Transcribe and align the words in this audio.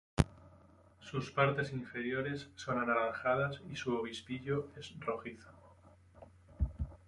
Sus 0.99 1.29
partes 1.31 1.71
inferiores 1.73 2.49
son 2.55 2.79
anaranjadas 2.79 3.61
y 3.71 3.75
su 3.75 3.93
obispillo 3.95 4.69
es 4.75 4.99
rojizo. 4.99 5.51